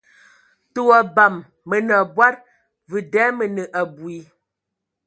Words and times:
Tə 0.73 0.79
o 0.87 0.91
abam 1.01 1.35
Mə 1.67 1.77
nə 1.87 1.93
abɔd, 2.03 2.35
və 2.89 2.99
da 3.13 3.23
mə 3.37 3.45
nə 3.55 3.63
abui. 3.81 4.17